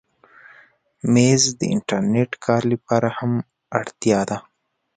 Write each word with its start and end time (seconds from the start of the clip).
مېز 1.13 1.43
د 1.59 1.61
انټرنېټ 1.73 2.31
کار 2.45 2.61
لپاره 2.71 3.09
هم 3.17 3.33
اړتیا 3.79 4.19
ده. 4.29 4.37